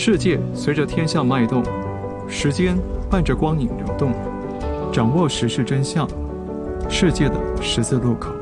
[0.00, 1.60] 世界随着天象脉动，
[2.28, 2.78] 时间
[3.10, 4.12] 伴着光影流动，
[4.92, 6.08] 掌握时事真相，
[6.88, 8.37] 世界的十字路口。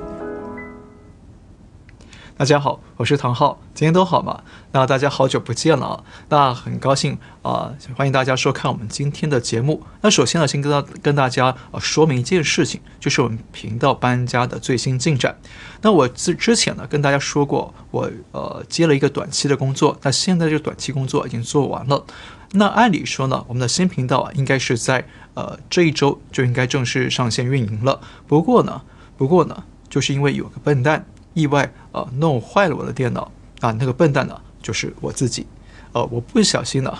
[2.38, 4.42] 大家好，我是唐浩，今天都好吗？
[4.72, 9.82] 那大家好久不见了啊，那很高兴啊，欢迎大家收看我们今天的节目。
[10.02, 15.38] 那首先呢，先跟大跟大家啊说明一件事情，就是我们频道搬家的最新进展。
[15.80, 22.05] 那我之之前呢跟大家说过，我呃接了一个短期的工作，那现在这个短期工作已经做完了。
[22.53, 27.98] 那按理说呢，我们的新频道啊应该是在呃这一周就应该正式上线运营了。
[28.27, 28.83] 不过呢，
[29.16, 31.06] 不过呢，就是因为有个笨蛋。
[31.37, 33.71] 意外、呃，弄坏了我的电脑啊！
[33.73, 35.47] 那个笨蛋呢，就是我自己。
[35.93, 36.91] 呃，我不小心呢，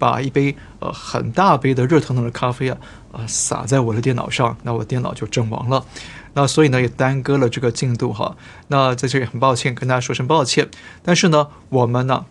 [0.00, 2.76] 把一杯呃很大杯的热腾腾的咖啡啊
[3.12, 5.86] 啊洒在我的电脑上，那我电脑就阵亡了。
[6.32, 8.36] 那所以呢，也耽搁了这个进度哈。
[8.66, 10.68] 那在这里很抱歉，跟大家说声抱歉。
[11.04, 12.26] 但是呢，我们呢，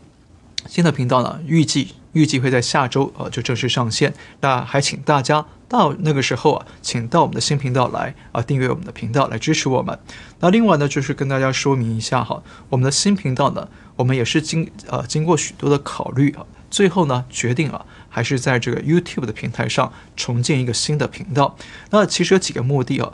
[0.68, 4.14] 新的频道呢，预计预计会在下周、呃、就正式上线。
[4.42, 5.46] 那还请大家。
[5.70, 9.98] 到那个时候啊，请到我们的新频道来啊，订阅我们的频道来支持我们。
[10.40, 21.58] 那另外呢，就是跟大家说明一下哈，我们的新频道呢，我们也是经呃经过许多的考虑啊，最后呢决定啊，还是在这个 YouTube 的平台上重建一个新的频道。
[21.90, 23.12] 那其实有几个目的啊，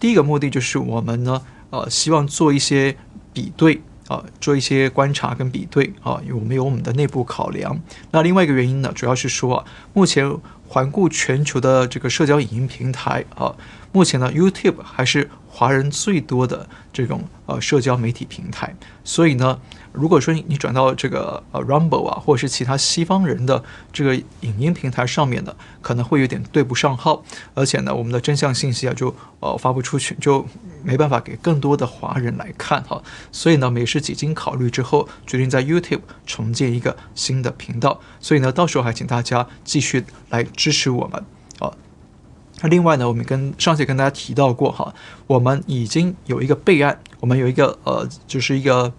[0.00, 2.96] 第一个目的就是我们呢呃希望做一些
[3.32, 7.80] 比对啊，做一些观察跟比对啊，因为我们有我们的内部考量。
[8.10, 10.30] 那另外一个原因呢，主要是说啊，目前。
[10.72, 13.52] 环顾全球的这个社交影音平台啊，
[13.90, 19.58] 目前呢，YouTube 还是华人最多的这种呃社交媒体平台，所以呢。
[19.92, 27.24] 如果说你转到这个呃 Rumble 啊，或者是其他西方人的这个影音平台上面的，可能会有点对不上号，
[27.54, 30.46] 而且呢，我们的真相信息啊就呃发不出去，就
[30.84, 33.02] 没办法给更多的华人来看哈。
[33.32, 38.00] 所以呢，也是几经考虑之后，决定在 YouTube 重建一个新的频道。
[38.20, 41.24] 所以呢，到时候还请大家继续来支持我们
[41.58, 41.74] 啊。
[42.62, 44.94] 那另外呢，我们跟上次跟大家提到过哈，
[45.26, 48.92] 我们已经有一个备案，我们有一个呃，就是一个。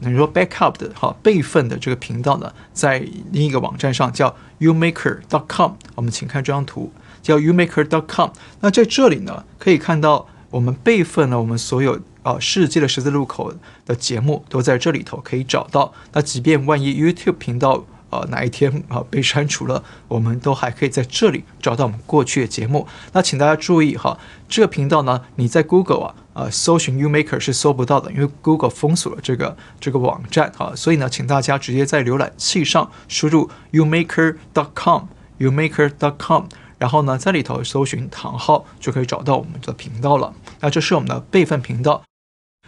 [0.00, 2.98] 等于说 backup 的哈备份的这个频道呢，在
[3.32, 6.92] 另一个网站上叫 umaker.com，我们请看这张图，
[7.22, 8.30] 叫 umaker.com。
[8.60, 13.54] 那在这里呢，可以看到我们备份了我们所有啊、世界的十字路口
[13.86, 15.92] 的节目都在这里头可以找到。
[16.12, 22.86] 那即便万一 YouTube 频道、呃、哪一天啊被删除了，我们都还可以在这里找到我们过去的节目。
[23.12, 26.14] 那请大家注意哈，这个频道呢，你在 Google 啊。
[26.38, 35.06] 呃，搜寻 UMaker 是搜不到的，因为 Google 封锁了这个这个网站啊，所以呢，请大家直接在浏览器上输入 U Maker .dot com
[35.38, 36.44] U Maker .dot com，
[36.78, 40.32] 然后呢，在里头搜寻唐昊就可以找到我们的频道了。
[40.60, 42.04] 那这是我们的备份频道。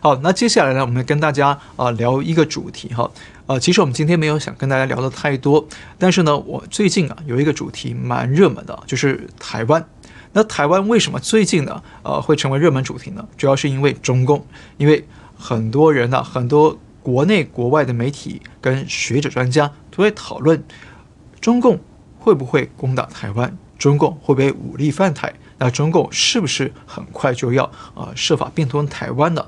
[0.01, 3.09] 好，那接下来呢，我们跟大家啊、聊一个主题哈。
[3.47, 5.65] 呃，其实我们今天没有想跟大家聊的太多，
[5.97, 9.87] 但是呢，我最近啊有一个主题蛮热门的，就是台湾。
[10.33, 11.83] 那台湾为什么最近呢？
[12.03, 13.27] 呃，会成为热门主题呢？
[13.37, 14.47] 主要是因为中共，
[14.77, 15.05] 因为
[15.37, 20.63] 很多人呢，很多国内国外的媒体跟学者专家都在讨论，
[21.41, 21.81] 中共
[22.19, 23.57] 会不会攻打台湾？
[23.77, 25.35] 中共会不会武力犯台？
[25.59, 29.45] 那中共是不是很快就要啊、呃、设法并吞台湾呢？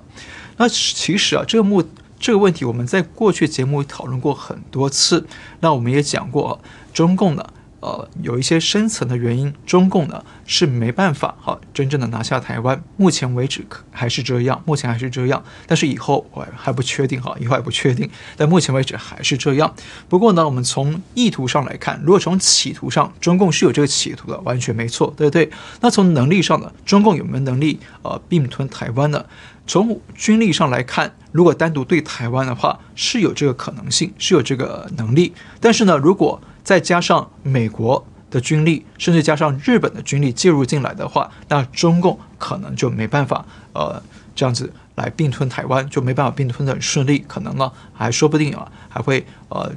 [0.57, 1.85] 那其实啊，这个目
[2.19, 5.27] 这个问题我们在过去节目讨论过很多次，
[5.61, 6.61] 那我们也讲过，
[6.93, 7.47] 中共呢。
[7.83, 12.81] 呃，有一些深层的原因，中共呢是没办法哈真正的拿下台湾。
[12.97, 15.43] 目前为止还是这样，目前还是这样。
[15.67, 18.09] 但是以后我还不确定哈，以后还不确定。
[18.37, 19.75] 但目前为止还是这样。
[20.09, 25.51] 不过呢，我们从意图上来看，如果从企图上，中共是有这个企图的，完全没错，对不对？
[25.81, 29.25] 那从能力上呢，中共有没有能力呃并吞台湾呢？
[29.67, 35.33] 从军力上来看，如果单独对台湾的话，是有这个可能性，是有这个能力。
[35.61, 44.03] 但是呢，如果再加上美国的军力，甚至加上日本的军力介入进来的话，那中共可能就没办法，呃，
[44.35, 49.71] 这样子来并吞台湾，就没办法并吞的很顺利，可能呢还说不定啊，还会呃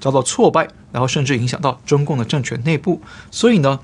[0.00, 3.02] 遭到挫败，然后甚至影响到中共的政权内部。
[3.30, 3.80] 所以呢，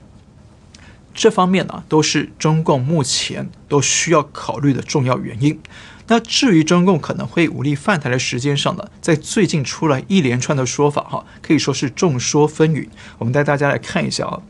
[1.12, 5.60] 这方面呢都是中共目前都需要考虑的重要原因。
[6.08, 12.88] 那至于中共可能会武力犯台的时间上呢，在最近出来一连串的说法哈，可以说是众说纷纭。
[13.18, 14.42] 我们带大家来看一下啊，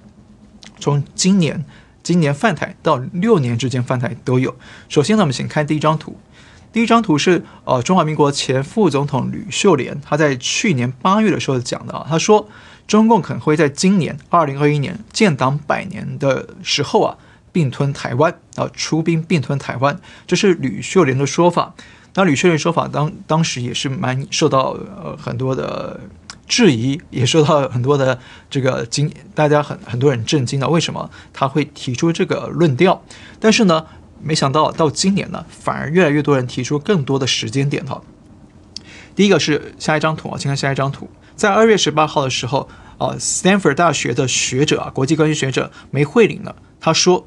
[0.81, 1.65] 从今年
[2.03, 4.57] 今年犯台到六年之间犯台都有。
[4.89, 6.19] 首先呢，我们先看第一张图，
[6.73, 12.49] 第一张图是呃中华民国前副总统吕秀莲他在去年八月的时候讲的啊，他说
[12.89, 17.19] 中共可能会在今年二零二一年建党百年的时候啊。
[17.53, 21.75] 并吞台湾啊，出兵并吞台湾，这是吕秀莲的说法。
[22.15, 26.01] 那吕秀莲说法当当时也是蛮受到呃很多的
[26.47, 28.19] 质疑，也受到很多的
[28.51, 33.03] 这个惊，大家很很多人震惊的，为什么他会提出这个论调？
[33.41, 33.87] 但是呢，
[34.23, 38.03] 没想到到今年呢，反而越来越多人提出更多的时间点哈。
[39.15, 42.69] 第一个是下一张图啊，请看下一张图，在二月十八号的时候
[42.99, 47.27] 啊，斯坦福大学的学者啊，国际关系学者梅惠玲呢，他说，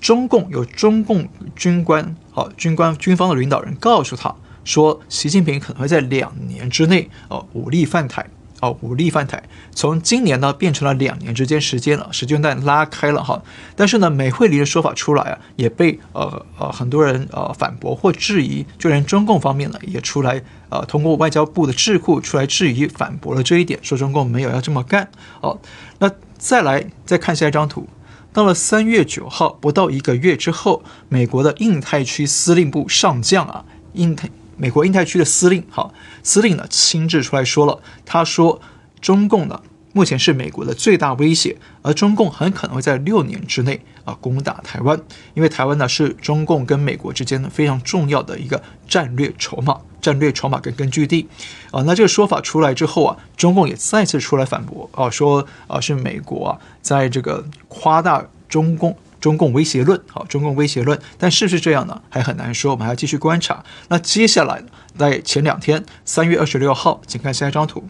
[0.00, 8.26] 中共有中共军官，好、啊，军官军方的领导人告诉他说，习近平可能会在两年之内哦、武力犯台。
[8.62, 9.42] 哦，武力犯台，
[9.74, 13.42] 从今年呢变成了两年之间时间了，时间段拉开了哈。
[13.74, 25.08] 但是呢，梅惠玲的说法出来啊，也被呃呃很多人呃反驳或质疑，就连中共方面呢也出来呃通过外交部的智库出来质疑反驳了这一点，说中共没有要这么干。
[25.40, 25.58] 哦，
[25.98, 27.88] 那再来再看下一张图，
[28.32, 34.30] 到了三月九号不到一个月之后，美国的印太区司令部上将啊，印太。
[34.56, 38.60] 美国印太区的司令，好，司令呢亲自出来说了，他说
[39.00, 39.62] 中共呢
[39.92, 45.00] 目前是美国的最大威胁，而中共很可能会在六年之内啊攻打台湾，
[45.34, 51.28] 因为台湾呢是中共跟美国之间呢非常重要的一个战略筹码、战略筹码跟根据地，
[51.70, 58.96] 啊，那这个说法出来之后啊，中共也再次出来反驳啊，说啊是美国啊在这个夸大中共。
[59.20, 62.00] 中共威胁论，好，中共威胁论，但是不是这样呢？
[62.08, 63.62] 还很难说，我们还要继续观察。
[63.88, 64.64] 那接下来，
[64.96, 67.84] 在前两天，三月二十六号，请看下一张图，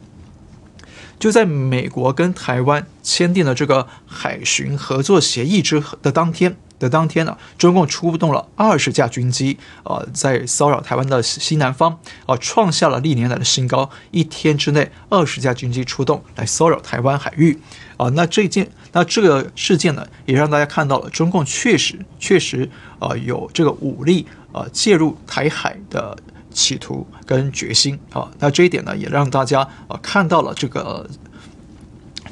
[1.21, 6.57] 就在美国跟台湾签订了这个海巡合作协议之的当天。
[6.81, 13.91] 的当天呢，中共出动了二十架军机，呃，在骚扰台湾的西南方，啊、创下了历年来的新高。
[14.13, 17.61] 一天之内，二十架军机出动来骚扰台湾海域，
[17.99, 26.17] 啊、那这件，那这个事件呢，也让大家看到了中共确实确实，呃，有这个武力，呃，介入台海的
[26.51, 31.09] 企图跟决心，啊、那这一点呢，也让大家呃看到了这个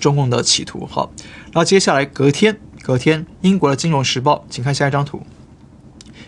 [0.01, 1.11] 中共的企图，好，
[1.53, 2.59] 那接下来隔天。
[2.81, 5.21] 隔天，英国的《金融时报》，请看下一张图。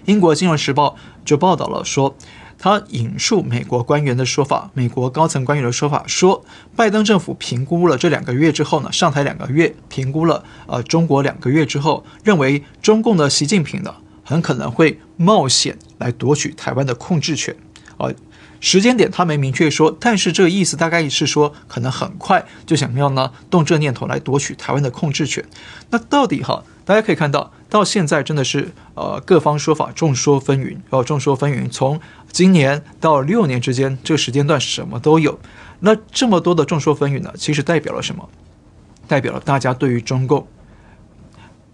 [0.04, 0.90] 英国《金融时报》
[1.24, 2.14] 就报道了说，
[2.58, 6.44] 他引述美国官员的说法，美国高层官员的说法，说
[6.76, 17.56] 拜登政府评估了这两个月之后呢，上台两个月，评估了呃中国两个月之后，认为中共的习近平呢，很可能会冒险来夺取台湾的控制权，
[18.00, 18.14] 呃
[18.62, 25.42] 时间点他没明确说，但是这个意思大概是说，可能很快就想要呢动这念头来夺取台湾的控制权。
[25.88, 31.70] 那到底哈，大家可以看到，到现在真的是呃各方说法众说纷纭，哦众说纷纭。
[31.70, 31.98] 从
[32.30, 35.40] 今年到六年之间这个时间段什么都有。
[35.80, 38.28] 那这么多的众说纷纭呢，其实代表了什么？
[39.08, 40.46] 代表了大家对于中共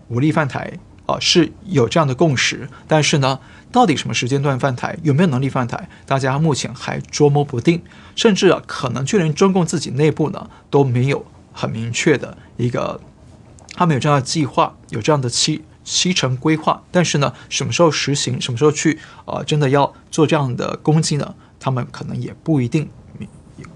[0.07, 0.73] 武力犯台
[1.07, 3.41] 啊、是有这样的共识，但是呢。
[3.77, 5.87] 到底什么时间段犯台，有没有能力犯台？
[6.07, 7.83] 大家目前还捉摸不定，
[8.15, 12.99] 甚至啊，可能就连中共自己内部呢都没有很明确的一个，
[13.75, 21.35] 他们有这样的计划，有这样的期期程规划，但是呢，什么时候实行，什么时候去啊、真的要做这样的攻击呢？
[21.61, 22.89] 他们可能也不一定，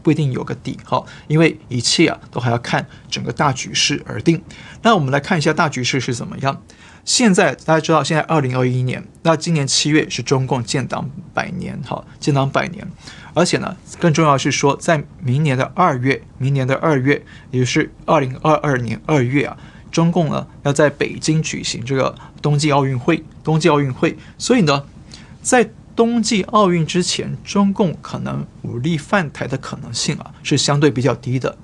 [0.02, 4.42] 不一定有个底哈，因为一切啊都还要看整个大局势而定。
[4.80, 6.62] 那我们来看一下大局势是怎么样。
[7.10, 12.86] 现在大家知道，现在二零二一年，那今年七月是中共建党百年，哈，建党百年，
[13.34, 19.56] 而且呢，更重要的是说，在明年的二月，明年的二月，也就是二零二二年二月啊，
[19.90, 24.84] 中共呢要在北京举行这个冬季奥运会，冬季奥运会，所以呢，
[25.42, 31.58] 在冬季奥运之前，中共可能武力犯台的可能性啊，是相对比较低的。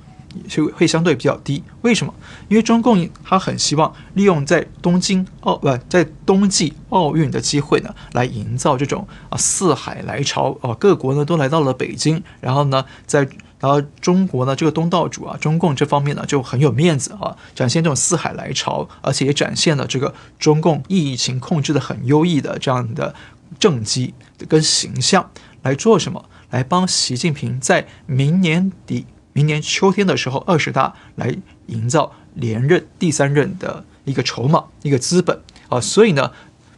[0.48, 2.12] 就会相对比较低，为什么？
[2.48, 13.28] 因为中共他很希望利用在东京奥不在冬季奥运的机会呢，来营造这种啊四海来朝啊，各国呢都来到了北京，然后呢在
[13.58, 23.14] 然后中国呢这个东道主啊，中共这方面呢就很有面子啊，展现这种四海来朝，而且也展现了这个中共疫情控制的很优异的这样的
[23.58, 24.14] 政绩
[24.48, 25.30] 跟形象，
[25.62, 26.28] 来做什么？
[26.50, 29.06] 来帮习近平在明年底。
[29.36, 36.32] 明年秋天的时候，二十大来营造连任第三任的一个筹码、一个资本啊，所以呢，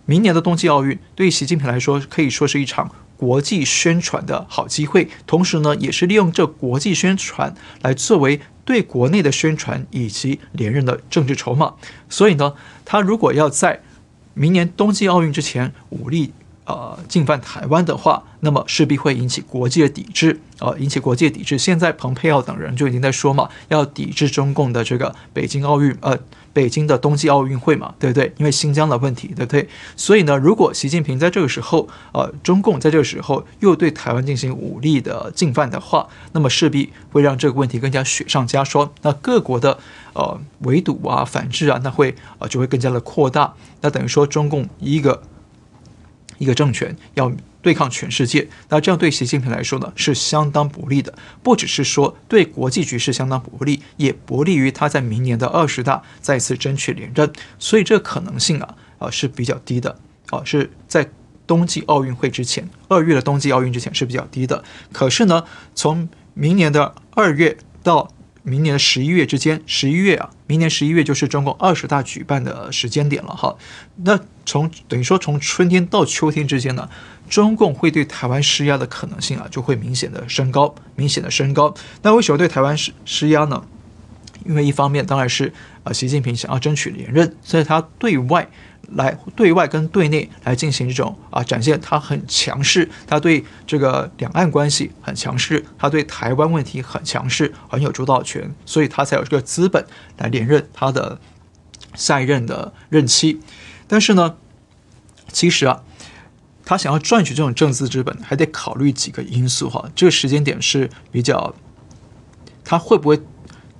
[0.06, 11.74] 明年的冬季奥运对习近平来说可以说是一场国际宣传的好机会，同时呢，也是利用这国际宣传来作为对国内的宣传以及连任的政治筹码。
[12.08, 13.82] 所以呢，他如果要在
[14.34, 16.32] 明年冬季奥运之前武力
[16.68, 21.58] 呃进犯台湾的话，那么势必会引起国际的抵制，呃，引起国际的抵制。
[21.58, 26.16] 现在蓬佩奥等人就已经在说嘛，要抵制中共的这个北京奥运，呃。
[26.54, 28.32] 北京的冬季奥运会嘛，对不对？
[28.36, 29.68] 因为新疆的问题，对不对？
[29.94, 38.90] 所以呢，如果习近平在这个时候，呃，中共在这个时候又对台湾进行武力的进犯的话，那么势必会让这个问题更加雪上加霜。
[39.02, 39.78] 那各国的
[40.14, 43.54] 呃围堵啊、反制啊，那会呃就会更加的扩大。
[43.82, 45.22] 那等于说，中共一个
[46.38, 47.30] 一个政权要。
[47.60, 51.12] 对抗全世界，那这样对习近平来说呢，是相当不利的。
[51.42, 57.30] 不只是说对国际局势相当不利，也不利于他在明年的二十大再次争取连任。
[57.58, 59.98] 所以这可能性啊，啊是比较低的。
[60.30, 61.10] 啊，是在
[61.48, 64.62] 冬季奥运会之前，二月的冬季奥运之前是比较低的。
[64.92, 65.42] 可是呢，
[65.74, 68.08] 从明年的二月到
[68.42, 73.56] 明年的十一月之间，十一月啊，明年十一月就是中共二十大举办的时间点了哈。
[73.96, 76.88] 那从等于说从春天到秋天之间呢，
[77.28, 81.74] 中共会对台湾施压的可能性啊，就会明显的升高，明显的升高。
[82.02, 83.64] 那为什么对台湾施施压呢？
[84.46, 85.52] 因为一方面当然是
[85.82, 88.48] 啊，习近平想要争取连任，所以他对外
[88.92, 101.20] 来对外跟对内来进行这种啊，展现他很强势，他对这个两岸关系很强势，他对台湾问题很强势，很有主导权，所以他才有这个资本来连任他的
[101.94, 103.40] 下一任的任期。
[103.86, 104.36] 但是呢，
[105.32, 105.82] 其实啊。
[106.64, 109.90] 他想要赚取这种政治资本，还得考虑几个因素哈。
[109.96, 111.54] 这个时间点是比较，
[112.62, 113.22] 他会不会，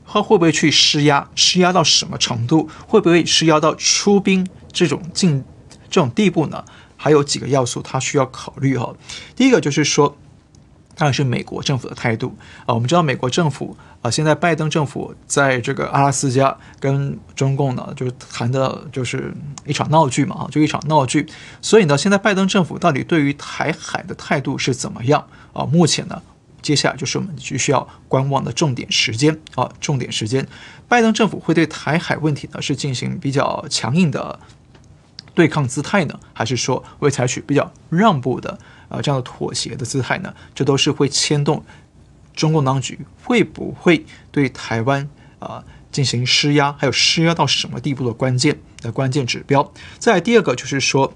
[0.06, 1.28] 他会不会去施压？
[1.34, 2.70] 施压到什么程度？
[2.86, 5.44] 会不会施压到出兵这种境
[5.90, 6.64] 这种地步呢？
[6.96, 8.94] 还有几个要素，他需要考虑哈。
[9.34, 10.16] 第一个就是说。
[11.00, 12.74] 当然是美国政府的态度啊！
[12.74, 19.32] 我们知道美国政府啊，现在拜登政府在这个阿拉斯加跟中共呢，就是谈的就是
[19.64, 21.24] 一场闹剧嘛啊，就一场闹剧。
[21.62, 25.64] 所以呢，现在拜登政府到底对于台海的态度是怎么样啊？
[25.64, 26.20] 目前呢，
[26.60, 30.44] 接下来就是我们必须要观望的重点时间啊，重点时间，
[30.88, 34.36] 拜登政府会对台海问题呢是进行比较强硬的
[35.38, 38.58] 对抗姿态呢，还是说会采取比较让步的？
[38.88, 41.64] 啊，这样的妥协的姿态呢，这都是会牵动
[42.34, 49.72] 中共当局会不会对台湾啊进行施压，还有施压到什么地步的关键的关键指标。
[50.00, 51.14] 再第二个就是说，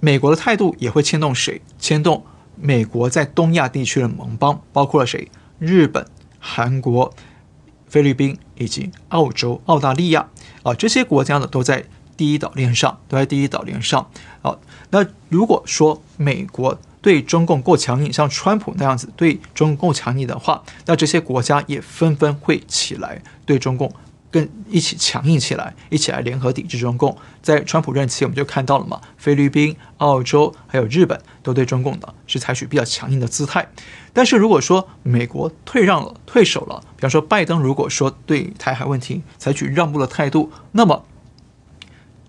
[0.00, 1.62] 美国的态度也会牵动谁？
[1.78, 5.30] 牵动美国在东亚地区的盟邦，包括了谁？
[5.58, 6.06] 日本、
[6.38, 7.14] 韩国、
[7.86, 10.28] 菲律宾以及澳洲、澳大利亚
[10.62, 11.86] 啊，这些国家呢都在。
[12.16, 14.08] 第一岛链上都在第一岛链上，
[14.42, 23.92] 好，那如果说美国对中共够强硬，像川普那样子对中共够强硬的话，那这些国家也纷纷会起来对中共
[24.30, 27.16] 更一起强硬起来，一起来联合抵制中共。
[27.42, 33.68] 在川普任期，我们就看到了嘛，菲律宾、澳洲还有日本都对中共的是采取比较强硬的姿态。
[34.12, 41.04] 但是如果说美国退让了、退守了，比方说拜登如果说对台海问题采取让步的态度，那么。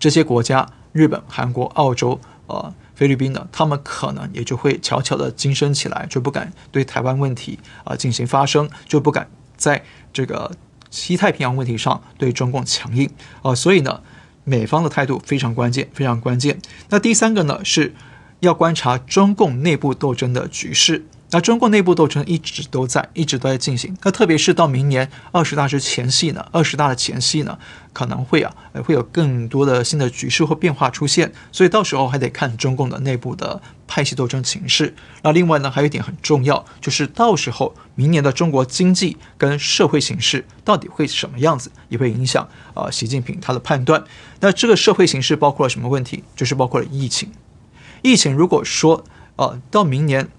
[0.05, 9.83] 这些国家，日本、韩国、澳洲、呃、菲律宾呢，他们可能也就会悄悄的精神起来，就不敢对台湾问题啊、进行发声，就不敢在
[10.13, 10.51] 这个
[10.91, 13.07] 西太平洋问题上对中共强硬
[13.37, 13.55] 啊、呃。
[13.55, 14.03] 所以呢，
[14.43, 16.61] 美方的态度非常关键，非常关键。
[16.89, 17.95] 那第三个呢，是
[18.41, 21.07] 要观察中共内部斗争的局势。
[21.35, 23.93] 那中共内部斗争一直都在，一直都在进行。
[24.03, 27.59] 那特别是到明年二十大之前夕呢，二十大的前夕呢，
[27.91, 31.33] 可能会啊，会有更多的新的局势或变化出现。
[31.51, 34.95] 所以到时候还得看中共的内部的派系斗争情势。
[35.23, 44.01] 那另外呢，还有一点很重要，就是到时候明年的中国经济跟社会形势到底会什么样子，也会影响啊，习近平他的判断。
[44.39, 46.23] 那这个社会形势包括了什么问题？
[46.33, 47.29] 就是包括了疫情。
[48.03, 49.03] 疫情如果说
[49.35, 50.29] 啊，到明年。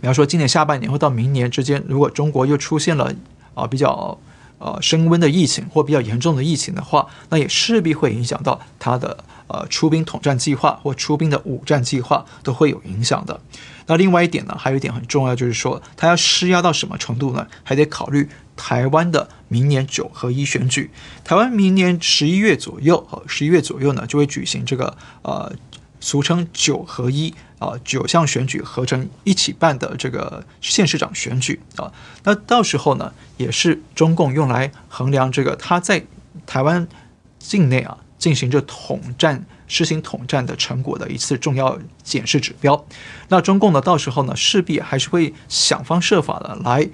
[0.00, 3.12] 比方说，今年下半年或到明年之间，如果中国又出现了
[3.54, 4.18] 啊比较
[4.58, 13.38] 呃升温的疫情或比较严重的疫情的话，那也势必会影响到他的呃出兵统战计划或出兵的武战计划都会有影响的。
[13.86, 17.46] 那另外一点呢，还有一点很重要，就是说他要施压到什么程度呢？
[17.62, 20.90] 还得考虑台湾的明年九合一选举。
[21.22, 25.52] 台湾明年十一月左右，呃十一月左右呢就会举行这个呃。
[26.02, 31.92] 俗称九合一啊，九项选举合成一起办的这个县市长选举啊，
[32.24, 36.04] 那到时候呢，也是中共用来衡量这个他在
[36.44, 36.88] 台湾
[37.38, 42.84] 境内啊进行着统战、实行统战的成果的一次重要检视指标。
[43.28, 46.88] 那中共呢，到时候呢，势必还是会想方设法的来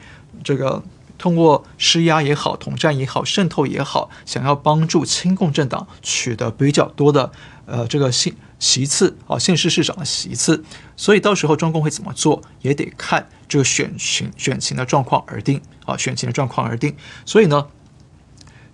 [0.44, 0.82] 这个。
[1.18, 7.32] 通过施压也好，统战也好，渗透也好，想要帮助亲共政党取得比较多的
[7.64, 10.64] 呃这个信席次啊，县市市长的席次，
[10.96, 16.96] 所以到时候中共会怎么做，也得看这个选情选情的状况而定啊，选情的状况而定。
[17.24, 17.68] 所以呢，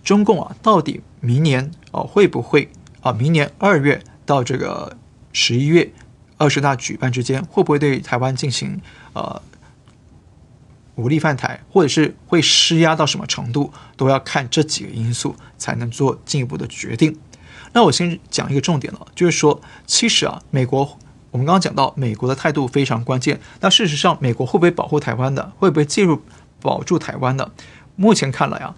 [0.03, 2.71] 中共啊，到底明年啊会不会
[3.01, 4.97] 啊，明年二月到这个
[5.33, 5.93] 十一月
[6.37, 8.81] 二十大举办之间，会不会对台湾进行
[9.12, 9.43] 呃？
[10.97, 17.19] 武力犯台，或者是会施压到什么程度，都要看这几个因素才能做进一步的决定。
[17.73, 20.99] 那我先讲一个重点了，就是说，其实啊，美国
[21.31, 23.41] 我们刚刚讲到，美国的态度非常关键。
[23.61, 25.52] 那事实上，美国会不会保护台湾的？
[25.59, 26.21] 会不会介入
[26.61, 27.50] 保住台湾的？
[27.97, 28.75] 目前看来啊，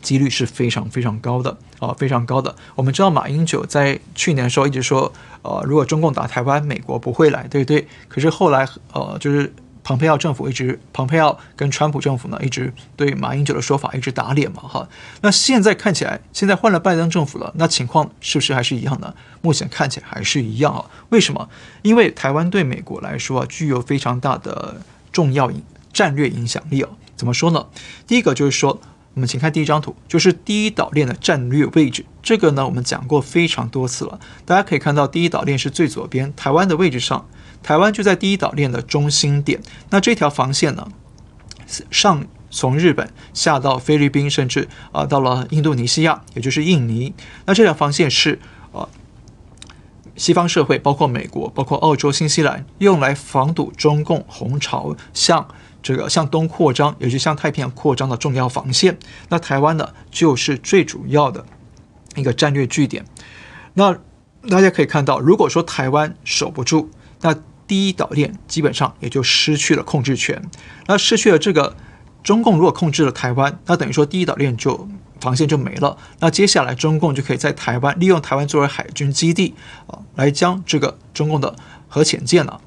[0.00, 2.54] 几率是非常非常高的啊，非常高的。
[2.76, 7.88] 我们知道，马英九在去年的时候一直说，呃，如果中共打台湾，美国不会来，对不对？
[8.08, 9.52] 可是后来，呃，就是。
[9.84, 14.88] 蓬佩奥政府一直，蓬佩奥跟川普政府呢，一直对马英九的说法一直打脸嘛，哈。
[15.20, 19.14] 那现在看起来，现在换了拜登政府了，那情况是不是还是一样呢？
[19.42, 20.86] 目前看起来还是一样啊。
[21.10, 21.50] 为什么？
[21.82, 24.80] 因为台湾对美国来说啊，具有非常大的
[25.12, 25.62] 重要影
[25.92, 26.88] 战略影响力哦。
[27.14, 27.66] 怎么说呢？
[28.06, 28.80] 第一个就是说，
[29.12, 32.06] 我们请看第一张图，就是第一岛链的战略位置。
[32.22, 34.18] 这个呢，我们讲过非常多次了。
[34.46, 37.28] 大家可以看到，第一岛链是最左边，台湾的位置上。
[37.64, 40.86] 台湾就在第一岛链的中心点，那这条防线呢，
[41.90, 47.14] 上从日本下到菲律宾，甚至啊、到了印度尼西亚，也就是印尼。
[47.46, 48.38] 那这条防线是
[48.72, 48.86] 啊、
[50.14, 55.48] 西方社会包括美国、包括澳洲、新西兰用来防堵中共红潮向
[55.82, 58.98] 这个向东扩张，也就是向太平洋扩张的重要防线。
[59.30, 61.44] 那台湾呢，就是最主要的
[62.14, 63.04] 一个战略据点。
[63.72, 63.98] 那
[64.50, 66.90] 大家可以看到，如果说台湾守不住，
[67.22, 67.34] 那
[67.66, 70.42] 第一岛链基本上也就失去了控制权，
[70.86, 71.76] 那失去了这个
[72.22, 74.88] 中共如果控制了台湾，那等于说第一岛链就
[75.20, 75.96] 防线就没了。
[76.20, 79.54] 那接下来中共就可以在台湾利用台湾作为海军基地
[79.86, 81.56] 啊，来将这个中共的
[81.88, 82.60] 核潜舰呢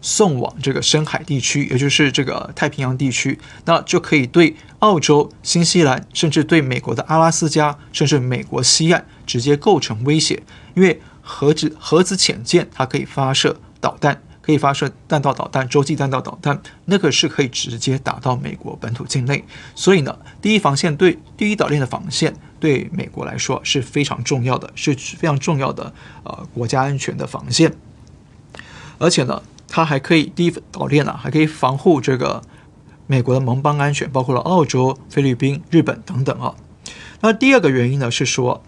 [0.00, 10.44] 送往这个深海地区，也就是这个太平洋地区，那就可以对澳洲、新西兰，甚至对美国的阿拉斯加，甚至美国西岸直接构成威胁，
[10.74, 13.56] 因为核子核子潜舰它可以发射。
[13.86, 19.44] 导弹可以发射弹道导弹、洲际弹道导弹，那个是可以直接打到美国本土境内。
[19.76, 25.92] 所以呢，第一防线对第一岛链的防线对美国来说是非常重要的，是非常重要的
[26.24, 27.72] 呃国家安全的防线。
[28.98, 32.42] 而且呢，它还可以第一岛链啊，还可以防护这个
[33.06, 36.56] 美国的盟邦安全，包括了澳洲、菲律宾、日本等等啊。
[37.20, 38.64] 那第二个原因呢是说，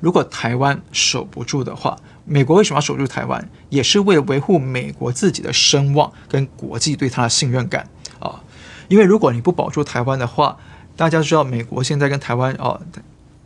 [0.00, 1.98] 如果台湾守不住的话。
[2.32, 3.50] 美国为什么要守住台湾？
[3.70, 7.88] 也是为了维护美国自己的声望跟国际对它的信任感
[8.20, 8.40] 啊。
[8.86, 10.56] 因为如果你不保住台湾的话，
[10.94, 12.80] 大家知道美国现在跟台湾啊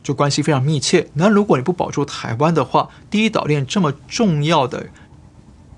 [0.03, 1.09] 就关系非常密切。
[1.15, 4.89] 那如果你不保住台湾的话，第一岛链这么重要的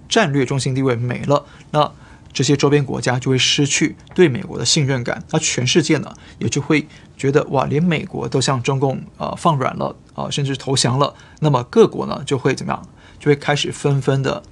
[0.08, 1.92] 战略中心地位没了，那
[2.32, 5.22] 这些周边国家就会失去对美国的信任感。
[5.30, 11.14] 那全世界呢也就会觉得哇，连美国都向中共啊放软了啊，甚至投降了。
[11.38, 12.88] 那么各国呢就会怎么样？
[13.18, 14.42] 就会开始纷纷的，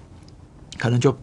[0.79, 1.17] 可能就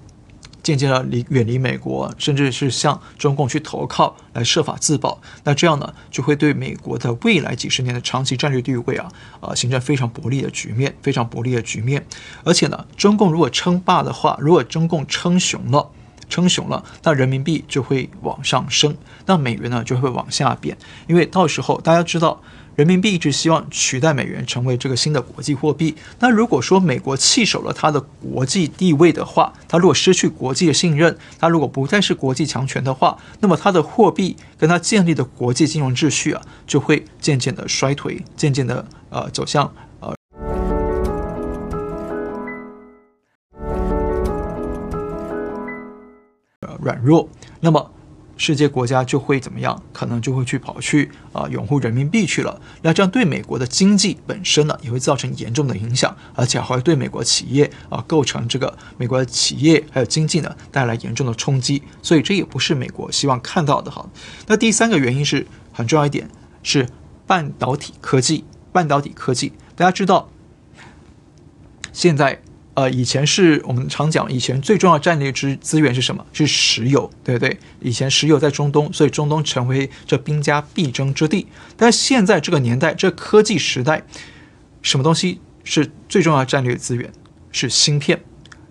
[0.64, 5.20] 渐渐的离远离美国，甚至是向中共去投靠，来设法自保。
[5.44, 12.06] 那这样呢，就会对美国的未来几十年的长期战略地位啊，啊，形成非常不利的局面，非常不利的局面。
[12.44, 15.90] 而且呢，中共如果称霸的话，如果中共称雄了，
[16.30, 20.78] 称雄了，那人民币就会往上升，那美元呢就会往下贬，
[21.08, 22.42] 因为到时候大家知道。
[22.76, 25.96] 人民币一直希望取代美元成为这个新的国际货币。
[26.20, 40.16] 那如果说美国弃守了它的国际地位的话，它如果失去国际的信任，它如果不再是国际强权的话，那么它的货币跟它建立的国际金融秩序啊，就会渐渐的衰退，渐渐的呃走向呃
[46.80, 47.28] 软弱。
[47.60, 47.92] 那么。
[48.38, 49.82] 世界国家就会怎么样？
[49.94, 52.60] 可能就会去跑去啊，拥护人民币去了。
[52.82, 61.84] 那这样对美国的经济本身呢，也会造成严重的影响，而且还会对美国企业啊，构成这个美国的企业还有经济呢，带来严重的冲击。
[62.02, 64.10] 所以这也不是美国希望看到的哈。
[64.48, 66.30] 那第三个原因是很重要一点，
[66.64, 66.88] 是
[67.28, 68.44] 半导体科技。
[68.74, 70.30] 半导体科技，大家知道，
[71.92, 72.42] 现在。
[72.74, 76.26] 呃，以前是我们常讲，以前最重要战略资资源是什么？
[76.32, 77.58] 是石油，对不对？
[77.82, 81.48] 以前石油在中东，所以中东成为这兵家必争之地。
[81.76, 84.04] 但现在这个年代，这科技时代，
[84.82, 87.12] 什么东西是最重要战略资源？
[87.52, 88.24] 是芯片。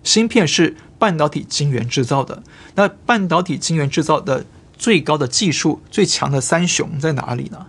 [0.03, 2.41] 芯片是半导体晶圆制造的。
[2.73, 4.43] 那半导体晶圆制造的
[4.75, 7.67] 最高的技术、最强的三雄在哪里呢？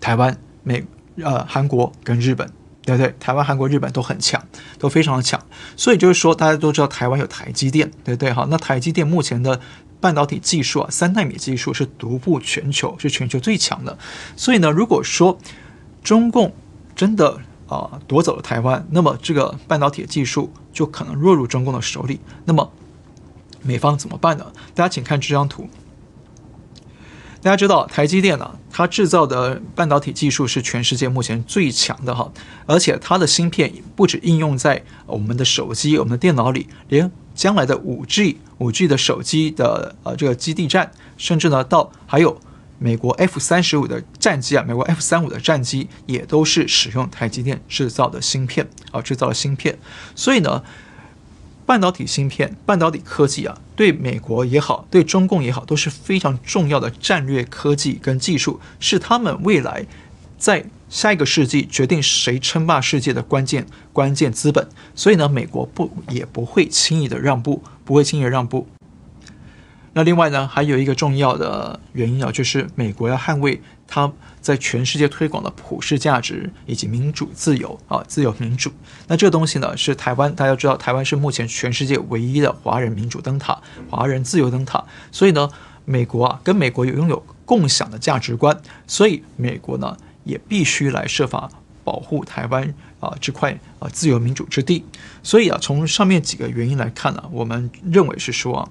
[0.00, 0.86] 台湾、美、
[1.22, 2.50] 呃、韩国跟日本。
[2.86, 3.12] 对不对？
[3.18, 4.42] 台湾、韩国、日本都很强，
[4.78, 5.38] 都非常的强。
[5.76, 8.32] 所以就是说，大家都知道台湾有台积电，对不对？
[8.32, 9.60] 哈，那台积电目前的
[10.00, 13.98] 半导体技术啊，三纳米技术是独步全球，是全球最强的。
[14.36, 15.36] 所以呢，如果说
[16.02, 16.54] 中共
[16.94, 22.20] 真的啊、夺走了台湾，那么这个半导体技术就可能落入中共的手里。
[22.44, 22.72] 那么
[23.62, 24.46] 美方怎么办呢？
[24.72, 25.68] 大家请看这张图。
[27.46, 32.28] 大家知道台积电呢、它制造的半导体技术是全世界目前最强的哈，
[32.66, 42.40] 而且它的芯片不止应用在我们的手机、我们的电脑里，连将来的五 G、五 G 的手机的呃这个基地站，甚至呢到还有
[42.80, 49.78] 美国 F 三十五的战机啊，美国 F 三五的战机也都是使用台积电制造的芯片啊，制造的芯片，
[50.16, 50.64] 所以呢。
[51.66, 59.84] 半导体芯片、半导体科技啊，对美国也好，对中共也好，都是非常重要的战略科技跟技术，是他们未来
[60.38, 64.68] 在下一个世纪决定谁称霸世界的关键关键资本。
[64.94, 68.68] 所以呢，美国不也不会轻易的让步，不会轻易的让步。
[69.94, 74.12] 那另外呢，还有一个重要的原因啊，就是美国要捍卫它
[74.46, 78.70] 在全世界推广的普世价值以及民主自由啊，自由民主。
[79.08, 84.84] 那这个东西呢，是台湾，大家知道，台湾是目前全世界唯一的华人民主灯塔、华人自由灯塔。
[85.10, 85.50] 所以呢，
[85.84, 88.56] 美国啊，跟美国有拥有共享的价值观，
[88.86, 91.50] 所以美国呢，也必须来设法
[91.82, 94.84] 保护台湾啊这块啊自由民主之地。
[95.24, 98.68] 所以啊，从上面几个原因来看呢，我们认为是说啊。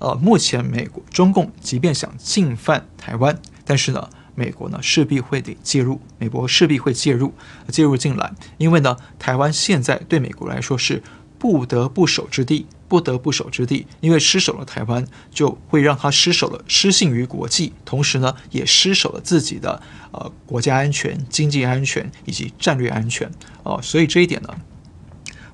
[0.00, 7.32] 呃，目前美国中共即便想进犯台湾，但是呢，美国呢势必会得介入，美国势必会介入，
[7.68, 11.02] 介入进来，因为呢，台湾现在对美国来说是
[11.38, 23.28] 不得不守之地，不得不守之地，因为失守了台湾，就会让他失守了，失信于国际，同时呢，也失守了自己的呃国家安全、经济安全以及战略安全
[23.62, 24.48] 哦、呃，所以这一点呢。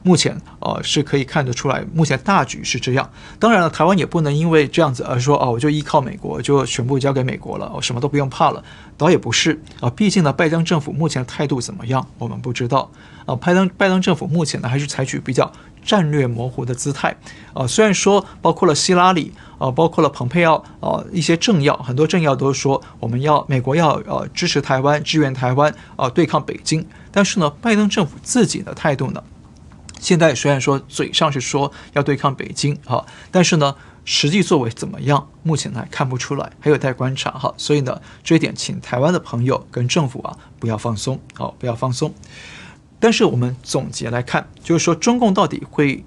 [0.03, 3.11] 目前，呃，是可以看得出来，目前大局是这样。
[3.39, 8.63] 当然了，台湾也不能因为这样子而说，哦，我就依靠美国，就全部交给美国了，我什么都不用怕了。
[8.97, 12.91] 倒也不是啊，毕竟呢，拜登政府目前态度怎么样，我们不知道。
[13.27, 15.51] 啊，拜登拜登政府目前呢，还是采取比较
[15.85, 17.17] 战略模糊的姿态。
[17.55, 26.85] 啊，虽然说包括了希拉里，啊，包括了蓬佩奥，啊，一些政要，很多政要都说我们要美国要呃支持台湾，支援台湾，啊，对抗北京。
[27.13, 29.23] 但是呢，拜登政府自己的态度呢？
[30.01, 37.55] 现在虽然说嘴上是说要对抗北京哈，但是呢，实际作为怎么样，目前还看不出来，还有待观察哈。
[37.57, 42.13] 所以呢，这一点请台湾的朋友跟政府啊不要放松，好，不要放松。
[42.99, 46.05] 但是我们总结来看，就是说中共到底会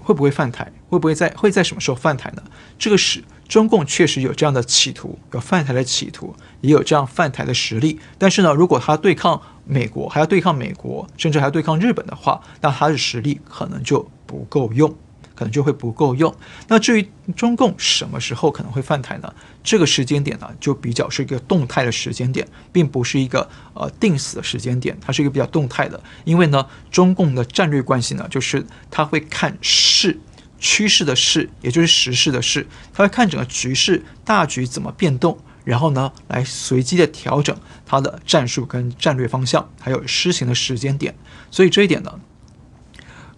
[0.00, 2.42] 会不会犯台，会不会在会在什么时候犯台呢？
[2.78, 3.22] 这个是。
[3.48, 7.98] 中共确实有这样的企图，有犯台的企图，也有这样犯台的实力。
[8.18, 14.94] 但是呢，如果他对抗美国，还要对抗美国，甚至还要对抗日本的话，那他的实力可能就不够用，
[15.34, 16.34] 可能就会不够用。
[16.68, 19.32] 那至于中共什么时候可能会犯台呢？
[19.62, 26.00] 这个时间点呢，就比较是一个动态的时间点，并不是一个呃定死的时间点，它是一个比较动态的。
[26.24, 30.18] 因为呢，中共的战略关系呢，就是他会看势。
[30.58, 41.14] 趋势的势，也就是时势的势，他会看整个局势大局怎么变动，然后呢，来随机的调整他的战术跟战略方向，还有施行的时间点。
[41.50, 42.20] 所以这一点呢，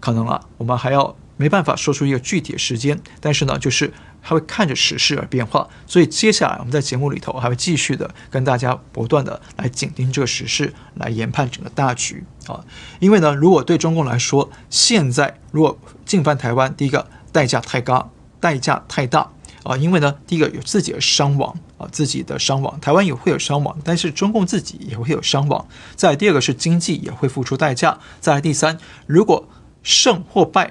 [0.00, 5.68] 可能啊，我们还要没办法说出一个具体的时间，但是呢，就是他会看着时势而变化。
[5.86, 12.64] 所以接下来我们在节目里头还会继续的跟大家不断的来紧盯这个时势，来研判整个大局啊。
[13.00, 19.30] 因为呢，如果对中共来说，现在如果进犯台湾，第一个代价太高，代价太大
[19.64, 19.76] 啊！
[19.76, 25.66] 因为呢，第一个有自己的伤亡啊，自己的伤亡，台湾也会有伤亡，但是中共自己也会有伤亡。
[25.94, 27.98] 再第二个是经济也会付出代价。
[28.20, 29.48] 再第三，如果
[29.82, 30.70] 胜或败，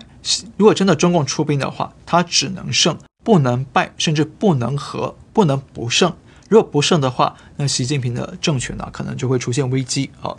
[0.57, 6.15] 如果真的中共出兵的话，他只能胜，不能败，甚至不能和，不能不胜。
[6.47, 10.37] 如果不胜的话，那习近平的政权呢，可能就会出现危机啊！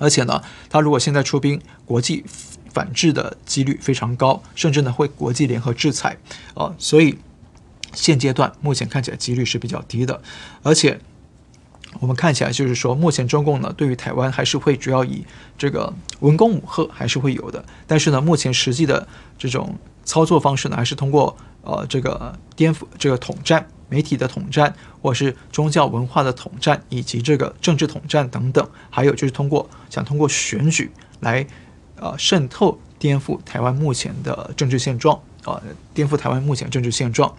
[0.00, 2.24] 而且呢，他如果现在出兵，国际。
[2.72, 6.16] 反制的几率非常高，甚至呢会国际联合制裁
[6.54, 7.18] 啊，所以
[7.92, 10.22] 现阶段目前看起来几率是比较低的，
[10.62, 11.00] 而且
[11.98, 15.24] 我们看起来就是说，目前中共呢对于台湾还是会主要以
[15.58, 31.46] 这个文攻武吓还是会有的，但是呢目前实际的这种操作方式呢还是通过呃这个颠覆这个统战、媒体的统战，或是宗教文化的统战，以及这个政治统战等等，还有就是通过想通过选举来。
[32.02, 35.60] 呃，渗透颠覆台湾目前的政治现状啊，
[35.92, 37.36] 颠覆台湾目前政治现状。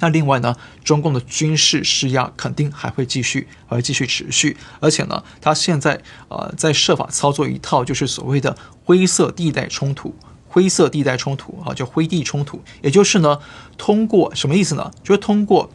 [0.00, 4.58] 那另外呢，中共的军事施压肯定还会继续，还会继续持续。
[4.80, 10.14] 而且呢，他现在呃在设法操作一套就是所谓的灰色地带冲突，
[10.48, 13.38] 灰色地带冲突啊，叫灰地冲突，也就是呢，
[13.76, 14.90] 通过什么意思呢？
[15.02, 15.70] 就是通过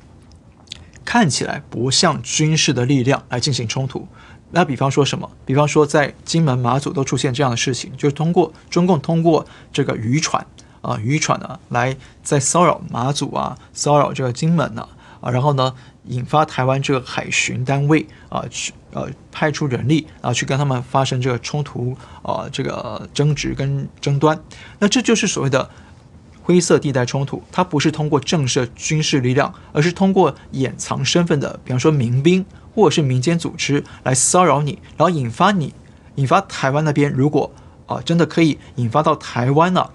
[1.05, 4.07] 看起来不像军事的力量来进行冲突。
[4.51, 5.31] 那比方说什么？
[5.45, 10.45] 比方说在金门、马祖都出现这样的事情，就是通过中共通过这个渔船。
[10.81, 14.89] 啊，渔船呢，来在骚扰马祖啊，骚扰这个金门呢，
[15.21, 15.73] 啊，然后呢，
[16.07, 24.39] 引发台湾这个海巡单位啊，去呃派出人力啊，去跟他们发生这个冲突啊，这个争执跟争端。
[24.79, 25.69] 那这就是所谓的
[26.41, 35.73] 灰色地带冲突，它不是通过正式军事力量，而是通过掩藏身份的，比方说民兵或者是民间组织来骚扰你，然后引发你，
[36.15, 37.51] 引发台湾那边如果
[37.85, 39.89] 啊真的可以引发到台湾呢？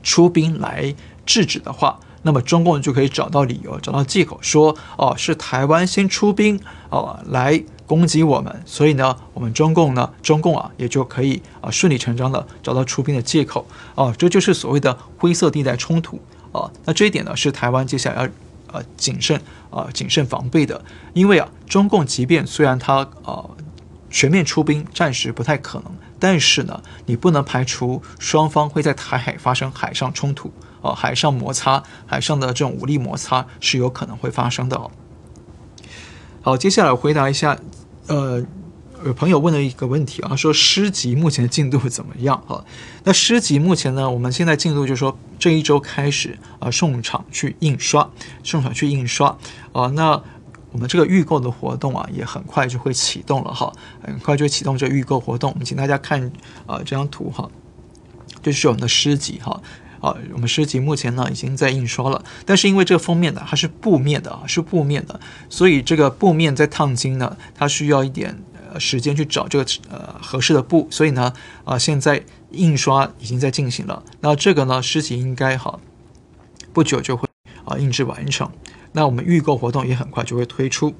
[0.00, 0.94] 出兵来
[1.26, 16.20] 制止的话，那么中共就可以找到理由、找到借口说，哦，是台湾先出兵，哦，来攻击我们，所以呢，我们中共呢，中共啊，也就可以啊顺理成章的找到出兵的借口，哦，这就是所谓的灰色地带冲突，
[16.52, 18.28] 啊，那这一点呢，是台湾接下来要
[18.72, 23.44] 呃谨慎啊谨慎防备的，因为啊，中共即便虽然他啊
[24.10, 25.92] 全面出兵，暂时不太可能。
[26.20, 34.90] 但是呢，你不能排除双方会在台海发生海上冲突，哦，海上摩擦，海上的这种武力摩擦是有可能会发生的哦。
[36.42, 37.58] 好，接下来回答一下，
[38.06, 38.44] 呃，
[39.04, 42.64] 有朋友问了一个问题啊，说诗集目前进度怎么样啊？
[43.04, 48.10] 那诗集目前呢，我们现在进度就是说这一周开始啊，送厂去印刷，
[48.42, 49.38] 送厂去印刷
[49.72, 50.22] 啊，那。
[50.70, 55.50] 我们这个预购的活动啊，也很快就会启动了哈，很快就会启动这预购活动。
[55.50, 56.30] 我们请大家看
[56.66, 57.48] 啊、这张图哈，
[58.42, 59.62] 这是我们的诗集哈
[60.00, 68.36] 啊，我们诗集目前呢已经在印刷了，但是因为这个封面呢它是布面的啊，是布面的，所以这个布面在烫金呢，它需要一点
[68.72, 71.32] 呃时间去找这个呃合适的布，所以呢
[71.64, 75.78] 啊、现在印刷已经在进行了，那这个呢诗集应该哈
[76.72, 77.28] 不久就会
[77.64, 78.50] 啊印制完成。
[78.92, 80.94] 那我们预购活动也很快就会推出。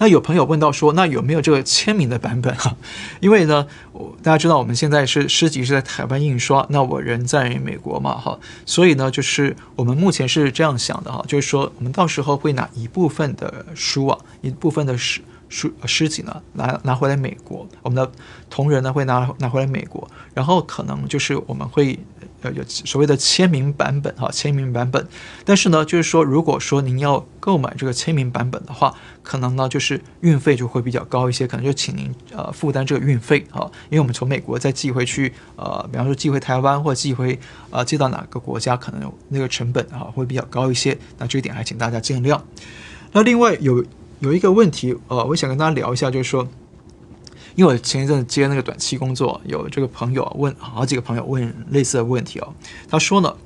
[0.00, 2.74] 那有朋友问到说，那有没有这个签名的版本哈？
[3.20, 18.10] 因为呢，我大家知道我们现在是诗集是在台湾印刷，那我人在美国嘛哈，所以呢，就是我们目前是这样想的哈，就是说我们到时候会拿一部分的书啊，一部分的诗书诗集呢拿拿回来美国，我们的
[18.48, 21.98] 同仁呢会拿拿回来美国，然后可能就是我们会。
[22.42, 25.06] 呃，有所谓的签名版本哈，签名版本。
[25.44, 37.38] 但是呢，就是说，如果说您要购买这个签名版本的话，可能呢就是运费就会比较高一些，可能就请您呃负担这个运费哈，因为我们从美国再寄回去，呃，比方说寄回台湾或者寄回
[37.70, 40.96] 呃寄到哪个国家，可能那个成本哈会比较高一些。
[41.18, 42.40] 那这一点还请大家见谅。
[43.12, 43.84] 那另外有
[44.20, 46.48] 有一个问题，呃，我想跟大家聊一下，就是说。
[47.60, 52.54] 因为我前一阵接那个短期工作，有这个朋友问，好几个朋友问类似的问题哦。
[52.88, 53.36] 他说呢，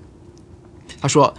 [1.01, 1.35] 他说，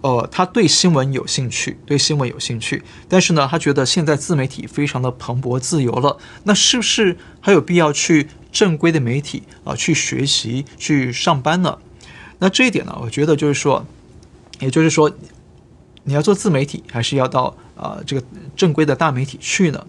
[0.00, 11.76] 呃，他对新闻有兴趣，对新闻有兴趣，但是呢，他觉得现在自媒体非常的蓬勃自由了，那是不是还有必要去正规的媒体啊、去学习去上班呢？
[12.38, 13.84] 那这一点呢，我觉得就是说，
[14.60, 15.12] 也就是说，
[16.06, 19.86] 你要做自媒体，还是要到啊、这个正规的大媒体去呢？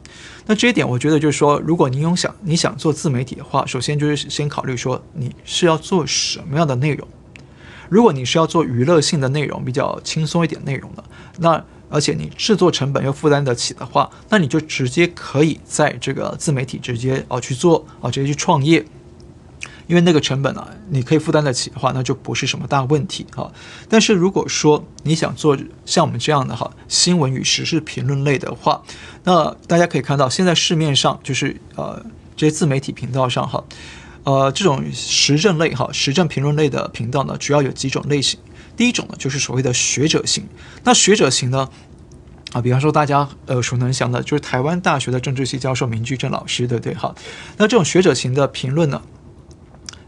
[0.47, 7.07] 那这一点，我觉得就是说，如果你有想你想做自媒体的话，首先就是先考虑说你是要做什么样的内容。
[7.87, 11.03] 如果你是要做娱乐性的内容，比较轻松一点内容的，
[11.37, 18.83] 那而且你制作成本又负担得起的话，那你就直接可以在这个自媒体直接哦去做哦，直接去创业。
[19.87, 23.51] 因为那个成本啊，你可以负担得起的话，那就不是什么大问题哈。
[23.89, 28.83] 但是如果说你想做像我们这样的哈新闻与时事评论类的话，
[29.23, 33.63] 那大家可以看到，现在市面上就是呃这些自媒体频道上哈，
[34.23, 38.37] 呃这种时政类哈时政评论类的频道呢，主要有几种类型。
[38.75, 40.45] 第一种呢就是所谓的学者型，
[40.83, 41.67] 那学者型呢
[42.51, 46.93] 啊，比方说大家耳熟能详的，就是台湾大学的政治系教授明居正老师，对不对？
[46.93, 47.15] 哈，
[47.55, 49.01] 那这种学者型的评论呢？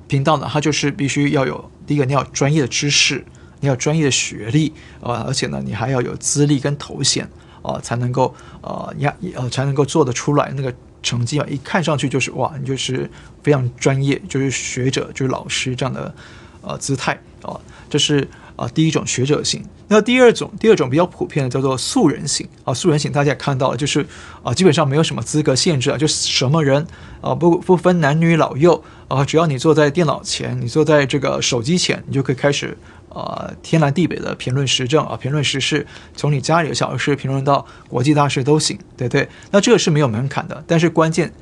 [0.09, 3.23] 频道呢，它就是必须要有第一个，你要有专业的知识，
[3.61, 7.29] 你要专业的学历，呃，而且呢，你还要有资历跟头衔，
[7.61, 13.09] 啊，才能够呃呀呃才能够做得出来那个成绩啊，一看上去就是哇，你就是
[13.43, 16.13] 非常专业，就是学者，就是老师这样的
[16.61, 17.57] 呃姿态啊，
[17.89, 18.27] 这是。
[18.59, 24.05] 啊，第一种学者型，那第二种，第二种比较普遍的叫做素人型啊，素人型大家也看到了，就是
[24.43, 26.85] 啊，基本上没有什么资格限制啊，就什么人
[27.21, 39.29] 啊，不不分男女老幼啊，只要你坐在电脑前，你坐在这个手机前，你就可以开始呃天南地北的评论时政啊，评论时事，从你家里的小事评论到国际大事都行，对不对？
[39.51, 41.33] 那这个是没有门槛的，但是关键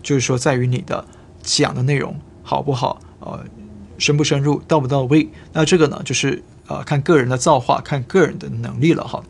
[0.00, 1.04] 就是说在于你的
[1.42, 3.44] 讲的内容好不好，呃，
[4.02, 5.28] 深不深入，到不到位。
[5.52, 9.22] 那这个呢，就是呃看个人的造化，看个人的能力了哈。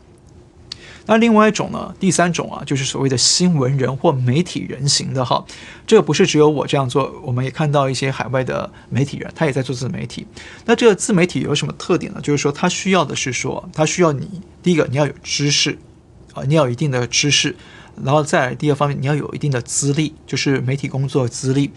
[1.04, 5.44] 那另外一种呢，第三种啊，就是所谓的新闻人或媒体人型的哈，
[5.84, 10.26] 这个不是只有我这样做，我们也看到一些海外的媒体人，他也在做自媒体。
[10.64, 12.20] 那这个自媒体有什么特点呢？
[12.22, 15.76] 就是说，他需要的是说，他需要你第一个你要有知识
[16.34, 17.56] 啊，你要有一定的知识，
[18.04, 21.72] 然后再第二方面你要有一定的资历，就是媒体工作资历，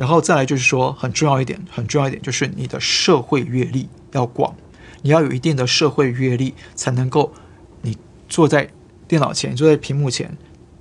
[0.00, 4.56] 然后再来就是说很重要一点，很重要一点就是你的社会阅历要广，
[5.02, 7.34] 你要有一定的社会阅历才能够。
[7.82, 8.70] 你坐在
[9.06, 10.38] 电脑前，坐在屏幕前，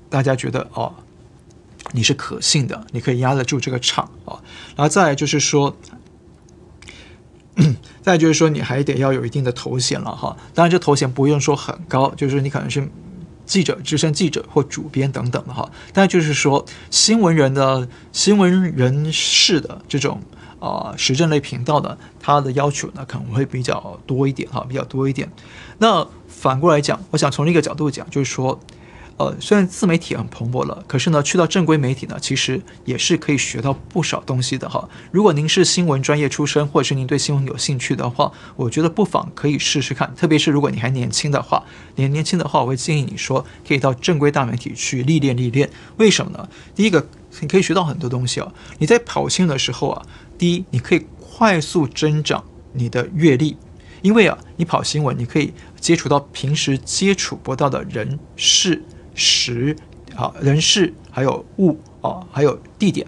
[0.09, 0.95] 大家觉得哦，
[1.91, 4.43] 你是可信的，你可以压得住这个场啊、哦。
[4.77, 5.75] 然后再来就是说，
[8.01, 10.37] 再就是说，你还得要有一定的头衔了哈。
[10.53, 12.89] 当然，这头衔不用说很高，就是你可能是
[13.49, 15.69] 记者、资深记者或主编等等的哈。
[15.91, 20.21] 但就是说，新闻人的新闻人士的这种
[20.59, 25.27] 啊、时政类频道的，它的要求呢可能会比较多一点哈，比较多一点。
[25.79, 28.59] 那反过来讲，我想从另一个角度讲，就是说，
[29.19, 34.87] 呃，虽然自媒体很蓬勃了，可是呢，去到正规媒体呢，其实也是可以学到不少东西的哈。
[35.11, 40.15] 如果您是新闻专业出身，或者是您对新闻有兴趣的话，我觉得不妨可以试试看。
[40.15, 45.69] 特别是如果你还年轻的话，年年轻的话，我会建议你说，可以到正规大媒体去历练历练。
[45.97, 46.47] 为什么呢？
[46.73, 47.05] 第一个，
[47.41, 48.49] 你可以学到很多东西啊。
[48.77, 50.01] 你在跑新闻的时候啊，
[50.37, 53.57] 第一，你可以快速增长你的阅历。
[54.01, 58.81] 因为啊，你跑新闻，你可以接触到平时接触不到的人事
[59.19, 59.75] 时
[60.15, 63.05] 啊，人事还有物啊，还有地点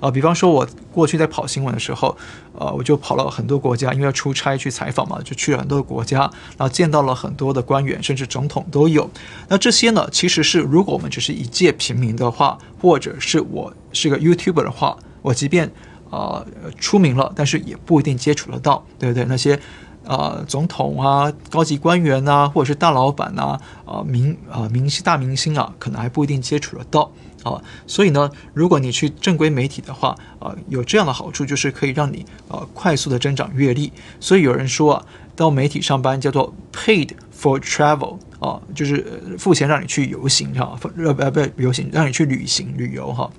[0.00, 0.10] 啊。
[0.10, 2.16] 比方说，我过去在跑新闻的时候，
[2.52, 6.20] 呃，我就跑了很多国家，因为要出差去采访嘛，就去了很多国家，
[6.56, 9.10] 然后见到了很多的官员，甚至总统都有。
[9.48, 15.66] 那这些呢，其实是如果我们只是一介平民的话，或者是我是个 YouTuber 的话，我即便
[16.10, 19.24] 啊、呃、出名了，但是也不一定接触得到，对不对？
[19.24, 19.60] 那些。
[20.06, 27.10] 啊、总统啊，高级官员啊，或者是大老板呐，啊、明啊、明星大明星啊，可能还不一定接触得到
[27.42, 27.62] 啊。
[27.86, 33.92] 所以呢，如果你去正规媒体的话，啊、有这样的好处，就是可以让你啊、快速的增长阅历。
[34.18, 35.04] 所以有人说啊，
[35.36, 43.30] 到媒体上班叫做 paid for travel 啊，就是付钱让你去游行哈，呃不不游行，让你去旅行旅游哈。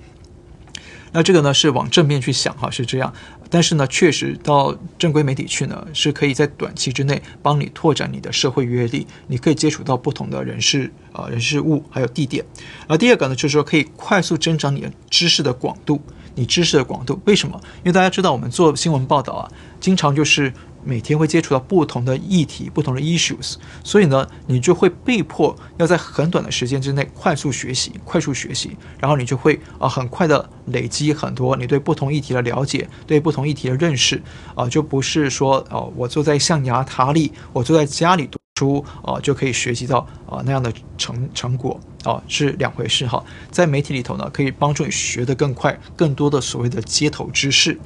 [1.12, 3.12] 那这个呢是往正面去想哈，是这样。
[3.50, 12.44] 但是呢，确实到正规媒体去呢，是可以在短期之内帮你拓展你的社会阅历，你可以接触到不同的人事啊、人事物还有地点。
[12.86, 16.00] 而第二个呢，就是说可以快速增长你的知识的广度，
[16.36, 17.20] 你知识的广度。
[17.24, 17.60] 为什么？
[17.78, 20.52] 因为大家知道我们做新闻报道啊，经常就是。
[20.84, 34.22] 每天会接触到不同的议题、不同的 issues，所以呢，你就会被迫要在很短的时间之内快速学习、快速学习，然后你就会啊很快的累积很多你对不同议题的了解、对不同议题的认识
[34.54, 43.22] 啊，就不是说哦，我坐在象牙塔里，我坐在家里读书啊就可以学习到啊那样的成成果啊，是两回事哈。
[43.50, 47.78] 在媒体里头呢，可以帮助你学得更快、更多的所谓的街头知识。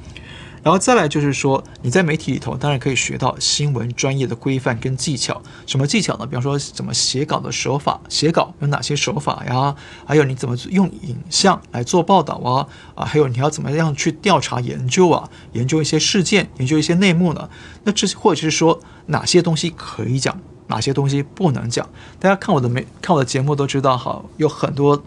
[0.65, 5.39] 然后再来就是说，你在媒体里头当然可以学到新闻专业的规范跟技巧。
[5.67, 6.25] 什么技巧呢？
[6.25, 9.75] 比方说怎么写稿的手法，写稿有哪些手法呀？
[10.07, 12.65] 还有你怎么用影像来做报道啊？
[12.95, 15.29] 啊，还有你要怎么样去调查研究啊？
[15.51, 17.47] 研究一些事件，研究一些内幕呢？
[17.83, 21.87] 那这或者是说哪些东西可以讲，哪些东西不能讲？
[22.19, 25.03] 大家看我的媒看我的节目都知道，哈，有很多。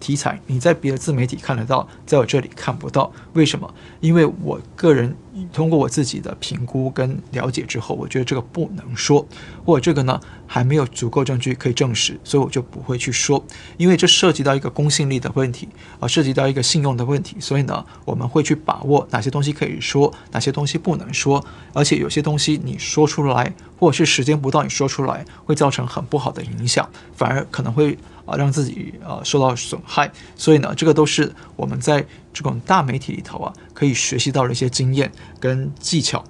[0.00, 3.72] 题材你在别的自媒体看得到，在我这里看不到，为什么？
[4.00, 5.14] 因为我个人
[5.52, 9.24] 通过我自己的评估跟了解之后，我觉得这个不能说，
[9.64, 13.44] 或者这个呢还没有足够证据可以证实，所以我就不会去说，
[13.76, 15.68] 因为这涉及到一个公信力的问题
[16.00, 27.98] 啊，涉及到一个信用的问题，所以呢我们会去把握哪些东西可以说，哪些东西不能说，而且有些东西你说出来，或者是时间不到你说出来，会造成很不好的影响，反而可能会。
[28.30, 36.24] 啊，让自己啊受到损害，所以呢，这个都是我们在这种大媒体里头啊可以学习到的一些经验跟技巧。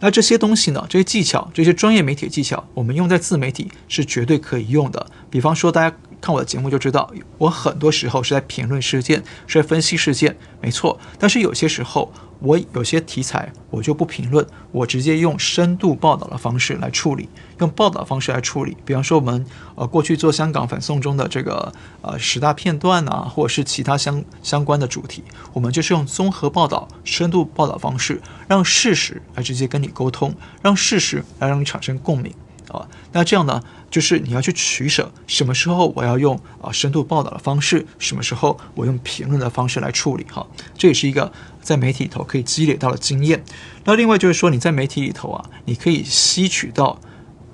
[0.00, 5.06] 那这些东西呢，这些技巧，这些专业媒体技巧，我们用在自媒体是绝对可以用的。
[5.30, 10.98] 比方说，大家看我的节目就知道，我很多时候是在评论事件，是在分析事件，没错。
[11.20, 12.12] 但是有些时候，
[12.42, 17.28] 我有些题材我就不评论，我直接用深度报道的方式来处理，
[17.60, 18.76] 用报道方式来处理。
[18.84, 25.22] 比方说我们呃过去做香港反送中的这个呃十大片段啊，或者是其他相相关的主题，
[25.52, 32.34] 我们就是用综合报道、深度报道方式，让事实来直接跟你沟通，让事实来让你产生共鸣。
[32.68, 40.46] 啊，那这样呢，就是你要去取舍，什么时候我要用啊深度报道的方式，什么时候我用评论的方式来处理哈，
[40.78, 41.30] 这也是一个
[41.62, 43.42] 在媒体里头可以积累到的经验。
[43.84, 47.00] 那另外就是说，你在媒体里头啊，你可以吸取到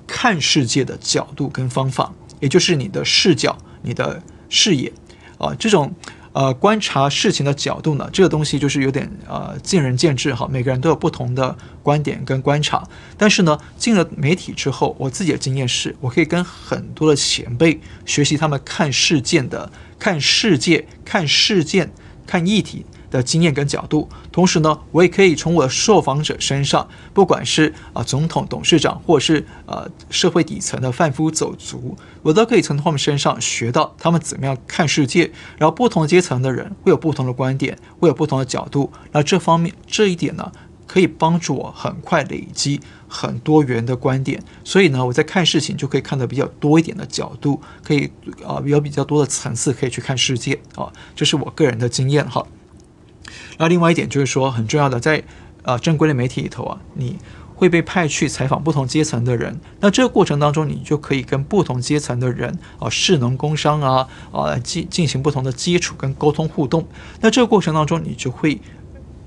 [0.05, 4.91] 看世界的角度跟方法，也就是你的视角、你的视野
[5.37, 5.93] 啊，这种。
[6.31, 12.87] 呃，观察事情的角度呢，这个东西就是有点呃见仁见智哈，每个人都有不同的观点跟观察。
[13.17, 21.91] 但是呢，进了媒体之后，我自己的经验是，我可以跟很多的前辈学习他们看事件的、看世界、看事件、
[22.27, 35.31] 看议题的经验跟角度，同时呢，我也可以从我的受访者身上，不管是啊、总统、董事长，或者是呃社会底层的贩夫走卒，我都可以从他们身上学到他们怎么样看世界。
[35.57, 38.91] 然后不同阶层的人会有不同的观点，会有不同的角度。
[39.11, 40.51] 那这方面这一点呢，
[40.87, 44.41] 可以帮助我很快累积很多元的观点。
[44.63, 48.11] 所以呢，我在看事情就可以看得比较多一点的角度，可以
[48.45, 52.45] 啊有比较多的层次可以去看世界啊，这是我个人的经验哈。
[53.59, 55.21] 那另外一点就是说，很重要的，在
[55.63, 57.17] 呃正规的媒体里头啊，你
[57.53, 59.59] 会被派去采访不同阶层的人。
[59.81, 66.87] 那这个过程当中，你就可以跟不同阶层的人啊，士农工商啊啊进进行不同的接触跟沟通互动。
[67.19, 68.61] 那这个过程当中，你就会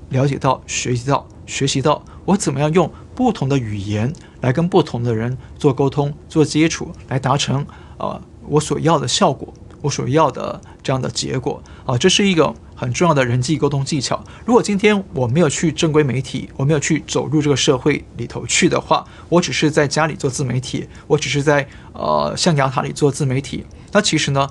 [0.09, 4.11] 了解到、学习到、学习到我怎么样用不同的语言
[4.41, 7.66] 来跟不同的人做沟通、做接触，来达成
[7.99, 8.18] 啊
[8.49, 9.53] 我所要的效果。
[9.83, 14.22] 我所要的这样的结果啊，这是一个很重要的人际沟通技巧。
[14.45, 24.49] 如果今天我没有去正规媒体，我没有去走入这个社会里头去的话，我只是在家里做自媒体，我只是在呃象牙塔里做自媒体，那其实呢，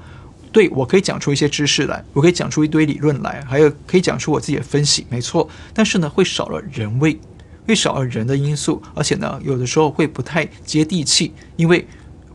[0.53, 5.49] 对我可以讲出一些知识来，我可以讲出一堆理论来，还有可以讲出我自己的分析，没错。
[5.73, 7.19] 但是呢，会少了人味，
[7.67, 11.85] 会少了人的因素，而且呢，有的时候会不太接地气，因为。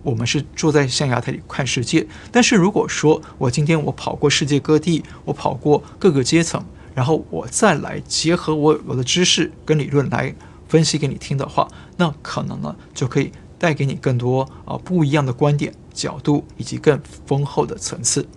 [0.07, 10.33] 我们是坐在象牙塔里看世界，但是如果说我今天我跑过世界各地，我跑过各个阶层，然后我再来结合我我的知识跟理论来
[10.69, 18.29] 分析给你听的话，那可能呢就可以带给你更多啊不一样的观点、角度以及更丰厚的层次。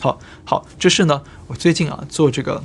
[0.00, 2.60] 好，好，这是呢我最近啊做这个。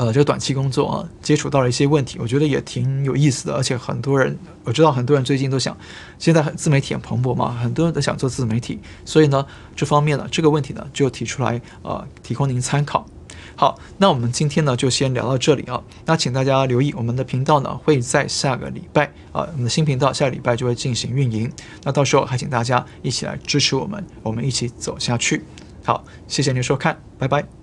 [0.00, 3.54] 呃，这个短期工作啊，接触到了一些问题，我觉得也挺有意思的。
[3.54, 4.34] 而且很多人，
[4.64, 5.76] 我知道很多人最近都想，
[6.18, 9.44] 现在自媒体很蓬勃嘛，很多人都想做自媒体，所以呢，
[9.76, 13.04] 这方面呢，这个问题呢，就提出来，呃，提供您参考。
[13.56, 15.82] 好，那我们今天呢，就先聊到这里啊。
[16.06, 21.52] 那请大家留意，我们的频道呢，会在下个礼拜啊，我们的新频道下个礼拜就会进行运营。
[21.84, 25.44] 那到时候还请大家一起来支持我们，我们一起走下去。
[25.84, 27.59] 好，谢谢您收看，拜拜。